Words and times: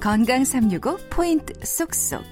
건강 0.00 0.44
365 0.44 0.96
포인트 1.10 1.52
쏙쏙. 1.62 2.24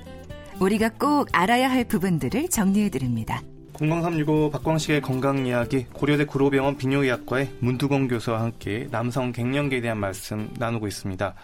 우리가 0.58 0.88
꼭 0.98 1.28
알아야 1.32 1.70
할 1.70 1.84
부분들을 1.84 2.48
정리해 2.48 2.88
드립니다. 2.88 3.42
건강 3.74 4.00
365 4.00 4.50
박광식의 4.50 5.02
건강 5.02 5.46
이야기 5.46 5.84
고려대 5.92 6.24
구로병원 6.24 6.78
비뇨의학과의 6.78 7.52
문두공 7.60 8.08
교수와 8.08 8.40
함께 8.40 8.88
남성 8.90 9.32
갱년기에 9.32 9.82
대한 9.82 9.98
말씀 9.98 10.48
나누고 10.58 10.88
있습니다. 10.88 11.34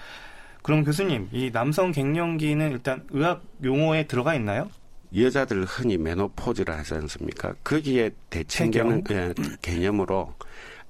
그럼 0.62 0.82
교수님, 0.82 1.28
이 1.30 1.52
남성 1.52 1.92
갱년기는 1.92 2.72
일단 2.72 3.04
의학 3.10 3.42
용어에 3.62 4.06
들어가 4.06 4.34
있나요? 4.34 4.70
여자들 5.14 5.66
흔히 5.66 5.98
메노포즈라 5.98 6.78
하지 6.78 6.94
않습니까? 6.94 7.54
거기에 7.62 8.10
대칭되는 8.30 9.04
예, 9.10 9.34
개념으로 9.60 10.34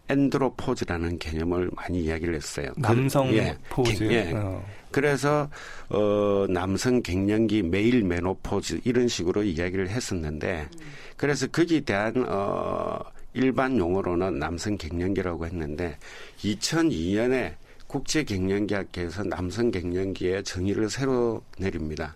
엔드로포즈라는 0.08 1.18
개념을 1.18 1.70
많이 1.74 2.04
이야기를 2.04 2.34
했어요. 2.34 2.72
남성 2.76 3.32
예, 3.34 3.56
포즈. 3.70 4.04
예. 4.04 4.32
어. 4.34 4.64
그래서 4.90 5.48
어 5.88 6.46
남성 6.48 7.02
갱년기 7.02 7.64
male 7.64 8.04
menopause 8.04 8.82
이런 8.84 9.08
식으로 9.08 9.42
이야기를 9.42 9.88
했었는데 9.88 10.68
그래서 11.16 11.46
거기에 11.48 11.80
대한 11.80 12.24
어 12.28 13.00
일반 13.32 13.76
용어로는 13.76 14.38
남성 14.38 14.76
갱년기라고 14.78 15.46
했는데 15.46 15.96
2002년에 16.38 17.54
국제 17.88 18.22
갱년기학회에서 18.22 19.24
남성 19.24 19.70
갱년기의 19.70 20.44
정의를 20.44 20.88
새로 20.90 21.42
내립니다. 21.58 22.14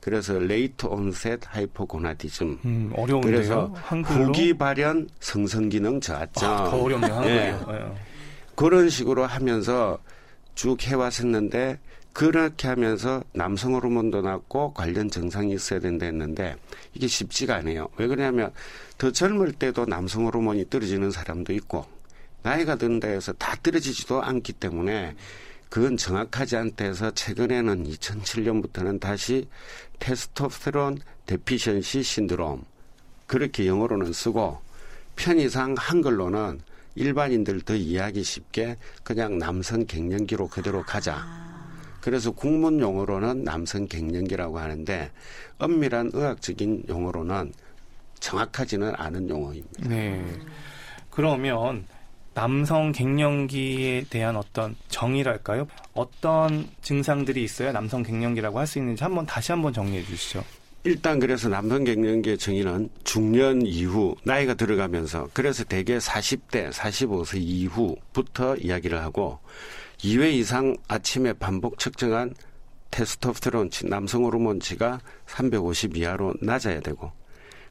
그래서 0.00 0.38
late 0.38 0.86
onset 0.86 1.40
hypogonadism. 1.44 2.58
음, 2.64 2.92
어려운데요. 2.96 3.20
그래서 3.20 3.72
한글로? 3.76 4.26
후기 4.26 4.56
발현 4.56 5.08
성선 5.20 5.68
기능 5.68 6.00
저하증. 6.00 6.50
아, 6.50 6.70
더 6.70 6.76
어렵네요. 6.82 7.20
네. 7.20 7.52
네. 7.52 7.92
그런 8.54 8.88
식으로 8.88 9.26
하면서 9.26 9.98
쭉 10.54 10.82
해왔었는데 10.82 11.78
그렇게 12.12 12.68
하면서 12.68 13.22
남성 13.32 13.74
호르몬도 13.74 14.22
낮고 14.22 14.74
관련 14.74 15.08
증상이 15.08 15.54
있어야 15.54 15.80
된다 15.80 16.06
했는데 16.06 16.56
이게 16.94 17.06
쉽지가 17.06 17.56
않아요. 17.56 17.88
왜 17.96 18.06
그러냐면 18.06 18.50
더 18.98 19.10
젊을 19.10 19.52
때도 19.52 19.86
남성 19.86 20.26
호르몬이 20.26 20.68
떨어지는 20.68 21.10
사람도 21.10 21.52
있고 21.54 21.86
나이가 22.42 22.74
든다 22.74 23.08
해서 23.08 23.32
다 23.34 23.54
떨어지지도 23.62 24.22
않기 24.22 24.54
때문에 24.54 25.14
그건 25.70 25.96
정확하지 25.96 26.56
않다 26.56 26.84
해서 26.84 27.12
최근에는 27.12 27.86
2007년부터는 27.86 29.00
다시 29.00 29.48
테스토스테론 30.00 30.98
데피션시 31.26 32.02
신드롬 32.02 32.64
그렇게 33.28 33.68
영어로는 33.68 34.12
쓰고 34.12 34.60
편의상 35.14 35.76
한글로는 35.78 36.60
일반인들 36.96 37.60
더 37.60 37.76
이해하기 37.76 38.22
쉽게 38.24 38.76
그냥 39.04 39.38
남성 39.38 39.86
갱년기로 39.86 40.48
그대로 40.48 40.82
가자. 40.82 41.24
그래서 42.00 42.32
국문 42.32 42.80
용어로는 42.80 43.44
남성 43.44 43.86
갱년기라고 43.86 44.58
하는데 44.58 45.12
엄밀한 45.58 46.10
의학적인 46.12 46.86
용어로는 46.88 47.52
정확하지는 48.18 48.92
않은 48.96 49.28
용어입니다. 49.28 49.88
네. 49.88 50.24
그러면 51.10 51.84
남성 52.34 52.92
갱년기에 52.92 54.04
대한 54.08 54.36
어떤 54.36 54.76
정의랄까요? 54.88 55.66
어떤 55.94 56.68
증상들이 56.82 57.42
있어야 57.42 57.72
남성 57.72 58.02
갱년기라고 58.02 58.58
할 58.58 58.66
수 58.66 58.78
있는지 58.78 59.02
한번 59.02 59.26
다시 59.26 59.52
한번 59.52 59.72
정리해 59.72 60.02
주시죠. 60.04 60.44
일단 60.84 61.18
그래서 61.18 61.48
남성 61.48 61.84
갱년기의 61.84 62.38
정의는 62.38 62.88
중년 63.04 63.62
이후 63.66 64.14
나이가 64.24 64.54
들어가면서 64.54 65.28
그래서 65.34 65.64
대개 65.64 65.98
40대, 65.98 66.70
45세 66.70 67.38
이후부터 67.40 68.56
이야기를 68.56 68.98
하고 69.02 69.40
2회 69.98 70.32
이상 70.32 70.74
아침에 70.88 71.34
반복 71.34 71.78
측정한 71.78 72.34
테스토스테론치 72.90 73.86
남성 73.88 74.24
호르몬치가 74.24 75.00
350 75.26 75.96
이하로 75.98 76.34
낮아야 76.40 76.80
되고 76.80 77.12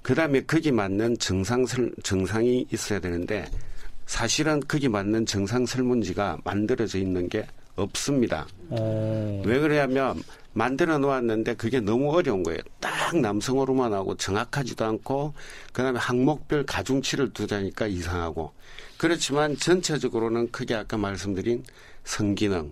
그다음에 0.03 0.41
거기 0.41 0.71
맞는 0.71 1.17
증상 1.17 1.65
증상이 2.03 2.67
있어야 2.71 2.99
되는데 2.99 3.45
사실은 4.09 4.59
거기 4.67 4.89
맞는 4.89 5.27
정상 5.27 5.67
설문지가 5.67 6.39
만들어져 6.43 6.97
있는 6.97 7.29
게 7.29 7.45
없습니다. 7.75 8.47
오. 8.71 8.75
어. 8.75 9.43
왜 9.45 9.59
그러냐면 9.59 10.23
만들어 10.51 10.97
놓았는데 10.97 11.53
그게 11.53 11.79
너무 11.79 12.11
어려운 12.11 12.41
거예요. 12.41 12.57
딱 12.79 13.15
남성 13.19 13.59
호르몬하고 13.59 14.17
정확하지도 14.17 14.83
않고 14.83 15.35
그다음에 15.73 15.99
항목별 15.99 16.65
가중치를 16.65 17.33
두자니까 17.33 17.85
이상하고 17.85 18.51
그렇지만 18.97 19.55
전체적으로는 19.55 20.51
크게 20.51 20.73
아까 20.73 20.97
말씀드린 20.97 21.63
성기능 22.03 22.71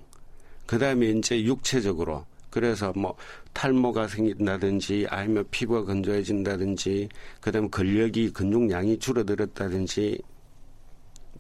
그다음에 0.66 1.06
이제 1.12 1.44
육체적으로 1.44 2.26
그래서 2.50 2.92
뭐 2.96 3.16
탈모가 3.54 4.08
생긴다든지 4.08 5.06
아니면 5.12 5.46
피부가 5.52 5.84
건조해진다든지 5.84 7.10
그다음에 7.42 7.68
근력이 7.70 8.34
근육량이 8.34 8.98
줄어들었다든지 8.98 10.20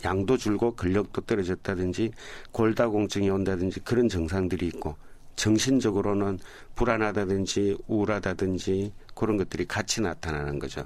양도 0.03 0.37
줄고 0.37 0.75
근력도 0.75 1.21
떨어졌다든지 1.21 2.11
골다공증이 2.51 3.29
온다든지 3.29 3.81
그런 3.81 4.09
증상들이 4.09 4.67
있고 4.67 4.95
정신적으로는 5.35 6.39
불안하다든지 6.75 7.77
우울하다든지 7.87 8.91
그런 9.15 9.37
것들이 9.37 9.65
같이 9.65 10.01
나타나는 10.01 10.59
거죠. 10.59 10.85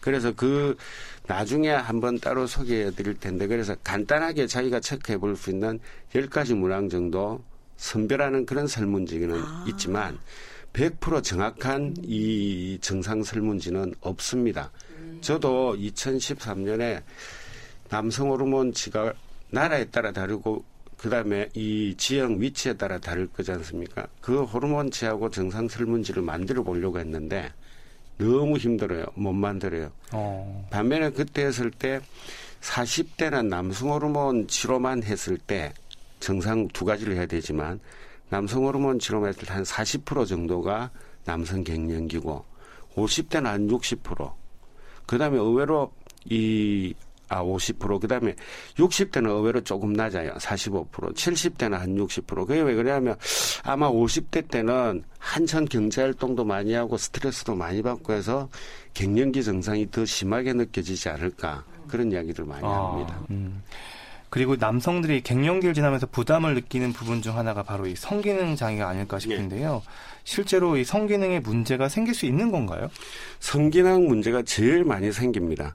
그래서 0.00 0.32
그 0.34 0.76
나중에 1.28 1.70
한번 1.70 2.18
따로 2.18 2.46
소개해 2.46 2.90
드릴 2.90 3.14
텐데 3.14 3.46
그래서 3.46 3.76
간단하게 3.84 4.48
자기가 4.48 4.80
체크해 4.80 5.18
볼 5.18 5.36
수 5.36 5.50
있는 5.50 5.78
열 6.14 6.28
가지 6.28 6.54
문항 6.54 6.88
정도 6.88 7.42
선별하는 7.76 8.44
그런 8.44 8.66
설문지는 8.66 9.40
아. 9.40 9.64
있지만 9.68 10.18
100% 10.72 11.22
정확한 11.22 11.94
이 12.02 12.78
증상 12.80 13.22
설문지는 13.22 13.94
없습니다. 14.00 14.72
음. 14.98 15.18
저도 15.20 15.76
2013년에 15.76 17.02
남성 17.92 18.30
호르몬치가 18.30 19.12
나라에 19.50 19.84
따라 19.84 20.12
다르고 20.12 20.64
그다음에 20.96 21.50
이 21.52 21.94
지형 21.98 22.40
위치에 22.40 22.72
따라 22.72 22.98
다를 22.98 23.26
거지 23.26 23.52
않습니까? 23.52 24.06
그 24.22 24.44
호르몬치하고 24.44 25.28
정상 25.28 25.68
설문지를 25.68 26.22
만들어 26.22 26.62
보려고 26.62 26.98
했는데 26.98 27.52
너무 28.16 28.56
힘들어요. 28.56 29.04
못 29.14 29.34
만들어요. 29.34 29.92
어. 30.12 30.66
반면에 30.70 31.10
그때 31.10 31.44
했을 31.44 31.70
때 31.70 32.00
40대는 32.62 33.48
남성 33.48 33.90
호르몬 33.90 34.46
치료만 34.46 35.02
했을 35.02 35.36
때 35.36 35.74
정상 36.18 36.68
두 36.68 36.86
가지를 36.86 37.16
해야 37.16 37.26
되지만 37.26 37.78
남성 38.30 38.64
호르몬 38.64 38.98
치료만 39.00 39.28
했을 39.28 39.46
때 39.46 39.52
한 39.52 39.64
40% 39.64 40.26
정도가 40.26 40.90
남성 41.26 41.62
갱년기고 41.62 42.42
50대는 42.96 43.42
한 43.42 43.68
60%. 43.68 44.32
그다음에 45.04 45.36
의외로 45.36 45.92
이 46.24 46.94
아, 47.32 47.42
50%. 47.42 48.00
그 48.00 48.08
다음에 48.08 48.34
60대는 48.76 49.28
의외로 49.28 49.62
조금 49.62 49.92
낮아요. 49.92 50.34
45%. 50.34 51.14
70대는 51.14 51.72
한 51.72 51.96
60%. 51.96 52.46
그게 52.46 52.60
왜 52.60 52.74
그러냐면 52.74 53.16
아마 53.64 53.90
50대 53.90 54.48
때는 54.48 55.02
한참 55.18 55.64
경제활동도 55.64 56.44
많이 56.44 56.74
하고 56.74 56.96
스트레스도 56.96 57.54
많이 57.54 57.82
받고 57.82 58.12
해서 58.12 58.48
갱년기 58.94 59.42
증상이 59.42 59.90
더 59.90 60.04
심하게 60.04 60.52
느껴지지 60.52 61.08
않을까. 61.08 61.64
그런 61.88 62.12
이야기를 62.12 62.44
많이 62.44 62.64
아, 62.64 62.88
합니다. 62.88 63.20
음. 63.30 63.62
그리고 64.30 64.56
남성들이 64.56 65.20
갱년기를 65.20 65.74
지나면서 65.74 66.06
부담을 66.06 66.54
느끼는 66.54 66.94
부분 66.94 67.20
중 67.20 67.36
하나가 67.36 67.62
바로 67.62 67.86
이 67.86 67.94
성기능 67.94 68.56
장애가 68.56 68.88
아닐까 68.88 69.18
싶은데요. 69.18 69.82
예. 69.84 69.90
실제로 70.24 70.78
이 70.78 70.84
성기능에 70.84 71.40
문제가 71.40 71.90
생길 71.90 72.14
수 72.14 72.24
있는 72.24 72.50
건가요? 72.50 72.88
성기능 73.40 74.06
문제가 74.06 74.42
제일 74.42 74.84
많이 74.84 75.12
생깁니다. 75.12 75.74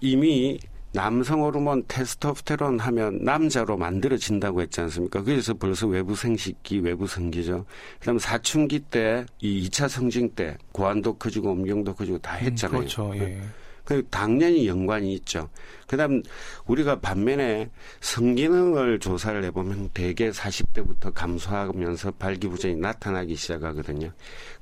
이미 0.00 0.58
남성 0.92 1.42
호르몬 1.42 1.84
테스토스테론 1.86 2.80
하면 2.80 3.20
남자로 3.22 3.76
만들어진다고 3.76 4.60
했지 4.62 4.80
않습니까? 4.80 5.22
그래서 5.22 5.54
벌써 5.54 5.86
외부 5.86 6.16
생식기, 6.16 6.80
외부 6.80 7.06
성기죠. 7.06 7.64
그다음 8.00 8.18
사춘기 8.18 8.80
때, 8.80 9.24
이 9.38 9.68
2차 9.68 9.88
성징 9.88 10.30
때, 10.34 10.56
고환도 10.72 11.14
커지고 11.14 11.52
음경도 11.52 11.94
커지고 11.94 12.18
다 12.18 12.36
음, 12.38 12.46
했잖아요. 12.46 12.78
음, 12.78 12.80
그렇죠. 12.80 13.12
예. 13.16 13.40
그 13.84 14.06
당연히 14.08 14.68
연관이 14.68 15.14
있죠. 15.14 15.48
그다음 15.88 16.22
우리가 16.66 17.00
반면에 17.00 17.70
성기능을 18.00 19.00
조사를 19.00 19.42
해보면 19.44 19.90
대개 19.92 20.30
40대부터 20.30 21.12
감소하면서 21.12 22.12
발기부전이 22.12 22.76
나타나기 22.76 23.34
시작하거든요. 23.34 24.12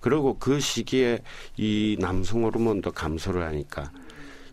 그리고 0.00 0.38
그 0.38 0.60
시기에 0.60 1.20
이 1.58 1.98
남성 2.00 2.44
호르몬도 2.44 2.92
감소를 2.92 3.42
하니까 3.44 3.90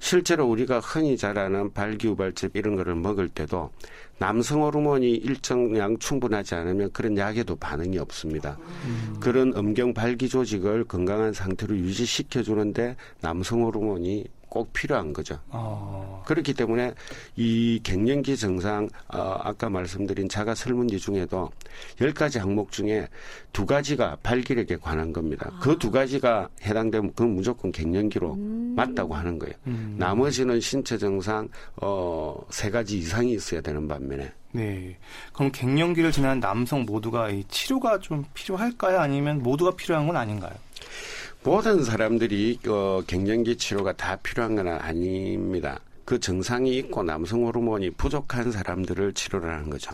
실제로 0.06 0.46
우리가 0.46 0.82
흔히 0.82 1.18
잘 1.18 1.36
아는 1.40 1.74
발기우발제 1.74 2.50
이런 2.54 2.76
거를 2.76 2.94
먹을 2.94 3.28
때도 3.28 3.72
남성 4.20 4.62
호르몬이 4.62 5.14
일정량 5.14 5.98
충분하지 5.98 6.54
않으면 6.54 6.92
그런 6.92 7.18
약에도 7.18 7.56
반응이 7.56 7.98
없습니다. 7.98 8.56
음. 8.86 9.18
그런 9.20 9.52
음경 9.58 9.96
발기 9.96 10.30
조직을 10.30 10.84
건강한 10.84 11.34
상태로 11.34 11.76
유지시켜 11.76 12.44
주는데 12.44 12.96
남성 13.20 13.64
호르몬이 13.64 14.26
꼭 14.56 14.72
필요한 14.72 15.12
거죠. 15.12 15.38
어. 15.50 16.24
그렇기 16.26 16.54
때문에 16.54 16.94
이 17.36 17.82
갱년기 17.84 18.38
증상 18.38 18.88
어, 19.10 19.38
아까 19.44 19.70
말씀드린 19.70 20.30
자가 20.30 20.56
설문지 20.56 20.98
중에도 20.98 21.52
열 22.00 22.14
가지 22.14 22.40
항목 22.40 22.72
중에 22.72 23.10
두 23.52 23.66
가지가 23.66 24.20
발길에게 24.24 24.78
관한 24.78 25.12
겁니다. 25.12 25.52
그두 25.60 25.92
가지가 25.92 26.48
해당되면 26.62 27.10
그건 27.10 27.36
무조건 27.36 27.74
갱년기로 27.74 28.34
맞다고 28.78 29.14
하는 29.14 29.38
거예요. 29.40 29.54
음. 29.68 29.98
나머지는 30.00 30.62
신체 30.62 30.98
증상 30.98 31.50
어, 31.76 32.42
세 32.50 32.70
가지 32.70 32.98
이상이 32.98 33.34
있어야 33.34 33.60
되는 33.60 33.90
반면에 33.90 34.32
네. 34.54 34.98
그럼 35.34 35.52
갱년기를 35.52 36.14
지난 36.14 36.40
남성 36.40 36.86
모두가 36.86 37.30
이 37.30 37.44
치료가 37.50 38.00
좀 38.00 38.24
필요할까요? 38.34 39.00
아니면 39.00 39.44
모두가 39.44 39.76
필요한 39.76 40.08
건 40.08 40.16
아닌가요? 40.16 40.54
모든 41.46 41.84
사람들이 41.84 42.58
어, 42.68 43.04
갱년기 43.06 43.58
치료가 43.58 43.94
다 43.94 44.16
필요한 44.16 44.56
건 44.56 44.68
아닙니다. 44.68 45.80
그 46.04 46.20
증상이 46.20 46.76
있고 46.78 47.04
남성 47.04 47.46
호르몬이 47.46 47.92
부족한 47.92 48.52
사람들을 48.52 49.14
치료를 49.14 49.52
하는 49.52 49.70
거죠. 49.70 49.92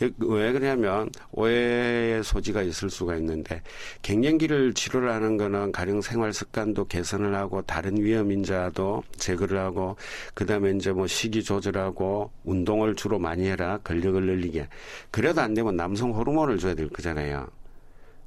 왜 0.00 0.52
그러냐면 0.52 1.10
오해의 1.32 2.24
소지가 2.24 2.62
있을 2.62 2.88
수가 2.88 3.16
있는데 3.16 3.60
갱년기를 4.00 4.72
치료를 4.72 5.10
하는 5.10 5.36
거는 5.36 5.72
가령 5.72 6.00
생활 6.00 6.32
습관도 6.32 6.86
개선을 6.86 7.34
하고 7.34 7.60
다른 7.60 7.98
위험 7.98 8.32
인자도 8.32 9.02
제거를 9.18 9.58
하고 9.58 9.96
그다음에 10.32 10.70
이제 10.70 10.90
뭐 10.90 11.06
식이 11.06 11.44
조절하고 11.44 12.30
운동을 12.44 12.94
주로 12.94 13.18
많이 13.18 13.46
해라 13.46 13.78
근력을 13.82 14.24
늘리게 14.24 14.68
그래도 15.10 15.42
안 15.42 15.52
되면 15.52 15.76
남성 15.76 16.14
호르몬을 16.14 16.56
줘야 16.56 16.74
될 16.74 16.88
거잖아요. 16.88 17.46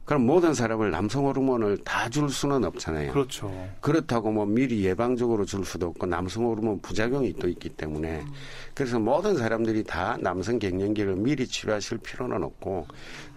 그럼 0.07 0.25
모든 0.25 0.54
사람을 0.54 0.89
남성 0.89 1.25
호르몬을 1.25 1.80
다 1.83 2.07
줄 2.09 2.30
수는 2.30 2.63
없잖아요. 2.63 3.12
그렇죠. 3.12 3.51
그렇다고 3.81 4.31
뭐 4.31 4.45
미리 4.45 4.86
예방적으로 4.86 5.44
줄 5.44 5.65
수도 5.65 5.88
없고 5.88 6.06
남성 6.06 6.45
호르몬 6.45 6.80
부작용이 6.81 7.33
또 7.33 7.50
있기 7.50 7.68
때문에 7.69 8.24
그래서 8.74 8.98
모든 8.98 9.36
사람들이 9.36 9.83
다 9.83 10.18
남성 10.21 10.57
갱년기를 10.57 11.18
미리 11.18 11.45
치료하실 11.45 11.98
필요는 11.98 12.42
없고 12.44 12.88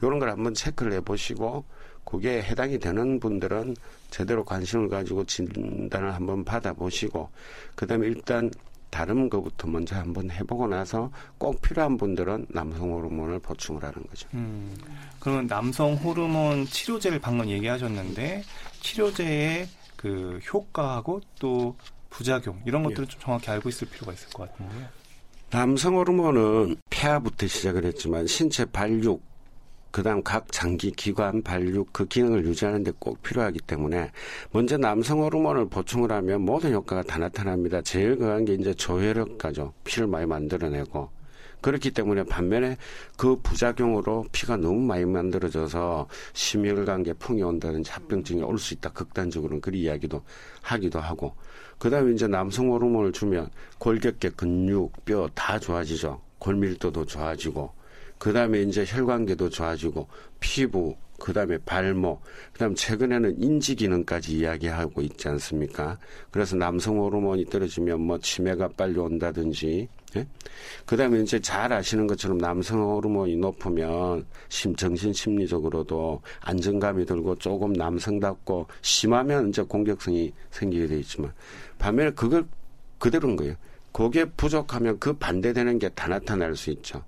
이런 0.00 0.20
걸 0.20 0.30
한번 0.30 0.54
체크를 0.54 0.92
해보시고 0.92 1.64
그게 2.04 2.40
해당이 2.42 2.78
되는 2.78 3.18
분들은 3.18 3.74
제대로 4.10 4.44
관심을 4.44 4.88
가지고 4.88 5.24
진단을 5.24 6.14
한번 6.14 6.44
받아보시고 6.44 7.28
그다음에 7.74 8.06
일단 8.06 8.50
다른 8.90 9.30
것부터 9.30 9.68
먼저 9.68 9.96
한번 9.96 10.30
해보고 10.30 10.66
나서 10.66 11.10
꼭 11.38 11.62
필요한 11.62 11.96
분들은 11.96 12.46
남성 12.50 12.92
호르몬을 12.92 13.38
보충을 13.38 13.82
하는 13.82 13.94
거죠. 14.08 14.28
음, 14.34 14.76
그러면 15.18 15.46
남성 15.46 15.94
호르몬 15.94 16.66
치료제를 16.66 17.20
방금 17.20 17.48
얘기하셨는데 17.48 18.42
치료제의 18.80 19.68
그 19.96 20.40
효과하고 20.52 21.20
또 21.38 21.76
부작용 22.10 22.60
이런 22.66 22.82
것들을 22.82 23.06
좀 23.06 23.20
정확히 23.20 23.50
알고 23.50 23.68
있을 23.68 23.88
필요가 23.88 24.12
있을 24.12 24.28
것 24.30 24.50
같은데요. 24.50 24.88
남성 25.50 25.96
호르몬은 25.96 26.76
폐하부터 26.90 27.46
시작을 27.46 27.84
했지만 27.84 28.26
신체 28.26 28.64
발육 28.64 29.29
그다음 29.90 30.22
각 30.22 30.52
장기 30.52 30.90
기관 30.92 31.42
발육 31.42 31.92
그 31.92 32.06
기능을 32.06 32.44
유지하는 32.44 32.84
데 32.84 32.92
꼭 32.98 33.22
필요하기 33.22 33.60
때문에 33.60 34.10
먼저 34.52 34.76
남성 34.76 35.20
호르몬을 35.22 35.68
보충을 35.68 36.12
하면 36.12 36.42
모든 36.42 36.72
효과가 36.72 37.02
다 37.02 37.18
나타납니다. 37.18 37.80
제일 37.82 38.18
강한 38.18 38.44
게 38.44 38.54
이제 38.54 38.74
조혈력가죠. 38.74 39.72
피를 39.84 40.06
많이 40.06 40.26
만들어내고 40.26 41.08
그렇기 41.60 41.90
때문에 41.92 42.24
반면에 42.24 42.76
그 43.16 43.36
부작용으로 43.42 44.26
피가 44.32 44.56
너무 44.56 44.80
많이 44.80 45.04
만들어져서 45.04 46.08
심혈관계 46.32 47.14
풍이 47.14 47.42
온다든지 47.42 47.90
합병증이 47.90 48.42
올 48.42 48.58
수 48.58 48.74
있다. 48.74 48.90
극단적으로는 48.90 49.60
그리 49.60 49.82
이야기도 49.82 50.22
하기도 50.62 51.00
하고 51.00 51.34
그다음에 51.78 52.12
이제 52.12 52.26
남성 52.26 52.70
호르몬을 52.70 53.12
주면 53.12 53.50
골격계 53.78 54.30
근육 54.30 55.04
뼈 55.04 55.28
다 55.34 55.58
좋아지죠. 55.58 56.20
골밀도도 56.38 57.06
좋아지고 57.06 57.72
그 58.20 58.34
다음에 58.34 58.60
이제 58.60 58.84
혈관계도 58.86 59.48
좋아지고 59.48 60.06
피부, 60.40 60.94
그 61.18 61.32
다음에 61.32 61.56
발목, 61.64 62.20
그 62.52 62.58
다음 62.58 62.74
최근에는 62.74 63.42
인지 63.42 63.74
기능까지 63.74 64.36
이야기하고 64.36 65.00
있지 65.00 65.28
않습니까? 65.28 65.98
그래서 66.30 66.54
남성 66.54 66.98
호르몬이 66.98 67.46
떨어지면 67.46 67.98
뭐 68.02 68.18
치매가 68.18 68.68
빨리 68.76 68.98
온다든지, 68.98 69.88
예? 70.16 70.26
그 70.84 70.98
다음에 70.98 71.20
이제 71.22 71.40
잘 71.40 71.72
아시는 71.72 72.06
것처럼 72.06 72.36
남성 72.36 72.82
호르몬이 72.82 73.36
높으면 73.36 74.26
심, 74.50 74.76
정신 74.76 75.14
심리적으로도 75.14 76.20
안정감이 76.40 77.06
들고 77.06 77.36
조금 77.36 77.72
남성답고 77.72 78.66
심하면 78.82 79.48
이제 79.48 79.62
공격성이 79.62 80.30
생기게 80.50 80.88
돼 80.88 80.98
있지만 81.00 81.32
반면에 81.78 82.10
그걸 82.10 82.46
그대로인 82.98 83.36
거예요. 83.36 83.54
그게 83.92 84.26
부족하면 84.26 84.98
그 84.98 85.14
반대되는 85.14 85.78
게 85.78 85.88
다 85.88 86.08
나타날 86.08 86.54
수 86.54 86.70
있죠. 86.70 87.02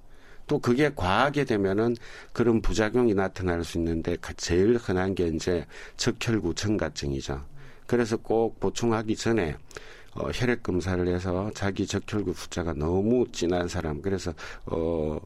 또 0.52 0.58
그게 0.58 0.90
과하게 0.94 1.46
되면은 1.46 1.96
그런 2.34 2.60
부작용이 2.60 3.14
나타날 3.14 3.64
수 3.64 3.78
있는데 3.78 4.18
제일 4.36 4.76
흔한 4.76 5.14
게 5.14 5.28
이제 5.28 5.64
적혈구 5.96 6.54
증가증이죠. 6.54 7.42
그래서 7.86 8.18
꼭 8.18 8.60
보충하기 8.60 9.16
전에 9.16 9.56
어, 10.14 10.28
혈액 10.30 10.62
검사를 10.62 11.08
해서 11.08 11.50
자기 11.54 11.86
적혈구 11.86 12.34
숫자가 12.34 12.74
너무 12.74 13.26
진한 13.32 13.66
사람 13.66 14.02
그래서 14.02 14.34
어 14.66 15.18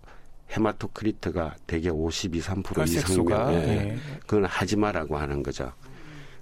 헤마토크리트가 0.53 1.57
대개 1.67 1.89
52, 1.89 2.41
3% 2.41 2.87
이상이면 2.87 3.53
예, 3.55 3.69
예. 3.69 3.99
그건 4.29 4.45
하지 4.45 4.77
마라고 4.77 5.17
하는 5.17 5.43
거죠. 5.43 5.73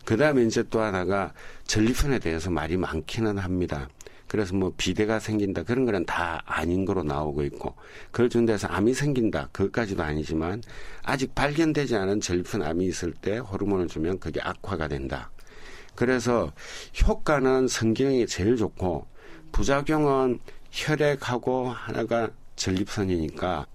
그 0.05 0.19
다음에 0.19 0.43
이제 0.43 0.63
또 0.69 0.83
하나가 0.83 1.33
전립선에 1.67 2.19
대해서 2.19 2.51
말이 2.51 2.77
많기는 2.77 3.39
합니다. 3.39 3.89
그래서 4.35 4.53
뭐 4.57 4.73
비대가 4.77 5.21
생긴다 5.21 5.63
그런 5.63 5.85
거는 5.85 6.07
다 6.07 6.43
아닌 6.45 6.85
거로 6.85 7.05
나오고 7.05 7.45
있고 7.45 7.77
그걸 8.11 8.29
준대서 8.29 8.67
암이 8.67 8.93
생긴다 8.93 9.51
그것까지도 9.53 10.03
아니지만 10.03 10.61
아직 11.05 11.37
발견되지 11.37 11.95
않은 11.95 12.21
전립선 12.21 12.63
암이 12.63 12.85
있을 12.87 13.13
때 13.13 13.39
호르몬을 13.39 13.87
주면 13.87 14.19
그게 14.19 14.41
악화가 14.43 14.89
된다. 14.89 15.31
그래서 15.95 16.53
효과는 17.07 17.69
성기능이 17.69 18.27
제일 18.27 18.57
좋고 18.57 19.07
부작용은 19.53 20.41
혈액하고 20.73 21.69
하나가 21.69 22.29
전립선이니까 22.57 23.69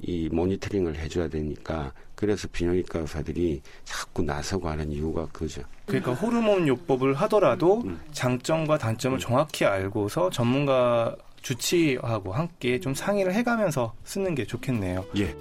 이 0.00 0.28
모니터링을 0.30 0.96
해줘야 0.96 1.28
되니까 1.28 1.92
그래서 2.14 2.48
비뇨기과 2.50 3.00
의사들이 3.00 3.62
자꾸 3.84 4.22
나서고 4.22 4.68
하는 4.68 4.90
이유가 4.90 5.26
그죠. 5.26 5.62
그러니까 5.86 6.12
호르몬 6.12 6.66
요법을 6.66 7.14
하더라도 7.14 7.82
음. 7.82 8.00
장점과 8.12 8.78
단점을 8.78 9.18
정확히 9.18 9.64
알고서 9.64 10.30
전문가 10.30 11.14
주치하고 11.42 12.32
함께 12.32 12.80
좀 12.80 12.94
상의를 12.94 13.34
해가면서 13.34 13.94
쓰는 14.04 14.34
게 14.34 14.44
좋겠네요. 14.44 15.04
예. 15.18 15.34